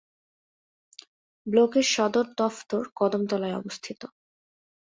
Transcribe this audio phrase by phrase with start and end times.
[1.47, 4.01] ব্লকের সদর দফতর কদমতলায় অবস্থিত।